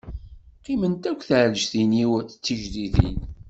[0.59, 3.19] Qqiment akk tɛelǧtin-iw d tijdidin.